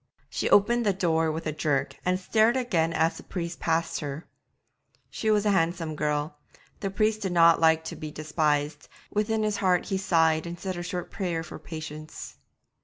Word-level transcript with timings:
She 0.31 0.49
opened 0.49 0.83
the 0.83 0.93
door 0.93 1.31
with 1.31 1.45
a 1.45 1.51
jerk 1.51 1.95
and 2.03 2.19
stared 2.19 2.57
again 2.57 2.91
as 2.91 3.17
the 3.17 3.23
priest 3.23 3.59
passed 3.59 3.99
her. 3.99 4.25
She 5.11 5.29
was 5.29 5.45
a 5.45 5.51
handsome 5.51 5.95
girl; 5.95 6.39
the 6.79 6.87
young 6.87 6.95
priest 6.95 7.21
did 7.21 7.33
not 7.33 7.59
like 7.59 7.83
to 7.83 7.95
be 7.95 8.09
despised; 8.09 8.87
within 9.11 9.43
his 9.43 9.57
heart 9.57 9.85
he 9.89 9.97
sighed 9.99 10.47
and 10.47 10.59
said 10.59 10.75
a 10.75 10.81
short 10.81 11.11
prayer 11.11 11.43
for 11.43 11.59
patience. 11.59 12.37